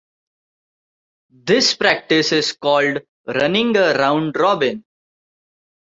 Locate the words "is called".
2.31-3.03